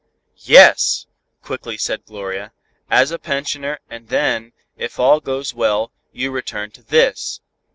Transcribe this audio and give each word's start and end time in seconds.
"Yes!" 0.47 1.05
quickly 1.43 1.77
said 1.77 2.05
Gloria, 2.05 2.53
"as 2.89 3.11
a 3.11 3.19
pensioner, 3.19 3.77
and 3.87 4.07
then, 4.09 4.51
if 4.75 4.99
all 4.99 5.19
goes 5.19 5.53
well, 5.53 5.91
you 6.11 6.31
return 6.31 6.71
to 6.71 6.81
this." 6.81 7.39